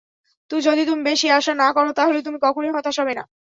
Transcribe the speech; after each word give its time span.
যদি 0.61 0.81
তুমি 0.85 1.01
বেশি 1.03 1.27
আশা 1.31 1.53
না 1.55 1.67
করো, 1.73 1.89
তাহলে 1.93 2.19
তুমি 2.21 2.37
কখনোই 2.41 2.73
হতাশ 2.73 2.95
হবে 3.01 3.13
না। 3.15 3.23